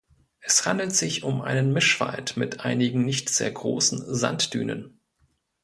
[0.39, 4.99] Es handelt sich um einen Mischwald mit einigen nicht sehr großen Sanddünen.